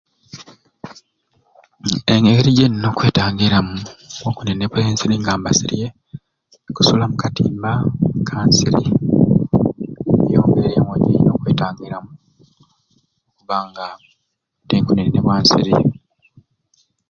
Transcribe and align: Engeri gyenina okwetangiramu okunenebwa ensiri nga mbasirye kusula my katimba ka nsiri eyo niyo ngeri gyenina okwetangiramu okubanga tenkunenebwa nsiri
Engeri 2.13 2.49
gyenina 2.57 2.87
okwetangiramu 2.89 3.77
okunenebwa 4.29 4.79
ensiri 4.87 5.15
nga 5.19 5.33
mbasirye 5.39 5.87
kusula 6.75 7.05
my 7.09 7.17
katimba 7.21 7.71
ka 8.27 8.37
nsiri 8.47 8.81
eyo 10.31 10.41
niyo 10.41 10.41
ngeri 10.47 10.69
gyenina 11.03 11.29
okwetangiramu 11.35 12.11
okubanga 13.39 13.87
tenkunenebwa 14.69 15.33
nsiri 15.43 15.75